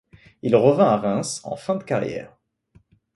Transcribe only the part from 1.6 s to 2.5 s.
de carrière.